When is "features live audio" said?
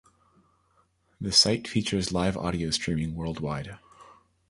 1.67-2.71